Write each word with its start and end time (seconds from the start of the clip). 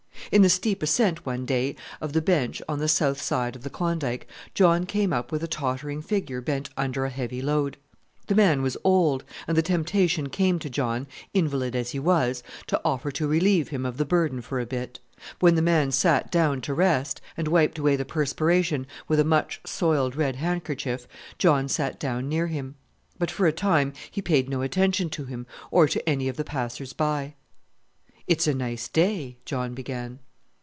In 0.31 0.43
the 0.43 0.49
steep 0.49 0.81
ascent, 0.81 1.25
one 1.25 1.45
day, 1.45 1.75
of 1.99 2.13
the 2.13 2.21
bench 2.21 2.61
on 2.69 2.79
the 2.79 2.87
south 2.87 3.21
side 3.21 3.53
of 3.53 3.63
the 3.63 3.69
Klondike, 3.69 4.29
John 4.53 4.85
came 4.85 5.11
up 5.11 5.29
with 5.29 5.43
a 5.43 5.47
tottering 5.47 6.01
figure 6.01 6.39
bent 6.39 6.69
under 6.77 7.03
a 7.03 7.09
heavy 7.09 7.41
load. 7.41 7.75
The 8.27 8.35
man 8.35 8.61
was 8.61 8.77
old, 8.85 9.25
and 9.45 9.57
the 9.57 9.61
temptation 9.61 10.29
came 10.29 10.57
to 10.59 10.69
John 10.69 11.05
invalid 11.33 11.75
as 11.75 11.89
he 11.89 11.99
was 11.99 12.43
to 12.67 12.79
offer 12.85 13.11
to 13.11 13.27
relieve 13.27 13.69
him 13.69 13.85
of 13.85 13.97
the 13.97 14.05
burden 14.05 14.39
for 14.39 14.61
a 14.61 14.65
bit; 14.65 15.01
when 15.41 15.55
the 15.55 15.61
man 15.61 15.91
sat 15.91 16.31
down 16.31 16.61
to 16.61 16.73
rest, 16.73 17.19
and 17.35 17.49
wiped 17.49 17.77
away 17.77 17.97
the 17.97 18.05
perspiration 18.05 18.87
with 19.09 19.19
a 19.19 19.25
much 19.25 19.59
soiled 19.65 20.15
red 20.15 20.37
handkerchief. 20.37 21.09
John 21.39 21.67
sat 21.67 21.99
down 21.99 22.29
near 22.29 22.47
him; 22.47 22.75
but 23.19 23.29
for 23.31 23.47
a 23.47 23.51
time 23.51 23.91
he 24.09 24.21
paid 24.21 24.47
no 24.49 24.61
attention 24.61 25.09
to 25.09 25.25
him, 25.25 25.45
or 25.71 25.89
to 25.89 26.07
any 26.09 26.29
of 26.29 26.37
the 26.37 26.45
passers 26.45 26.93
by. 26.93 27.35
"It's 28.27 28.47
a 28.47 28.53
nice 28.53 28.87
day," 28.87 29.37
John 29.43 29.73
began. 29.73 30.19